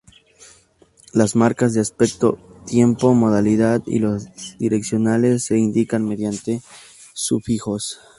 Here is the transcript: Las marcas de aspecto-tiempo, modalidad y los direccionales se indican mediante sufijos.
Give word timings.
Las 1.13 1.35
marcas 1.35 1.73
de 1.75 1.79
aspecto-tiempo, 1.81 3.13
modalidad 3.13 3.83
y 3.85 3.99
los 3.99 4.57
direccionales 4.57 5.43
se 5.45 5.59
indican 5.59 6.05
mediante 6.07 6.63
sufijos. 7.13 7.99